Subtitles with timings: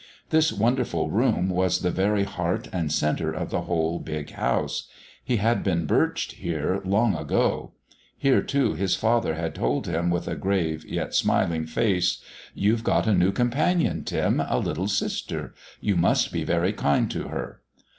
[0.31, 4.87] This wonderful room was the very heart and centre of the whole big house;
[5.23, 7.73] he had been birched here long ago;
[8.17, 12.19] here, too, his father had told him with a grave yet smiling face:
[12.55, 17.27] "You've got a new companion, Tim, a little sister; you must be very kind to
[17.27, 17.61] her."